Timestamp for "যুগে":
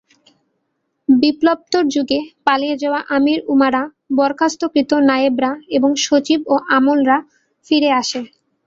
1.95-2.19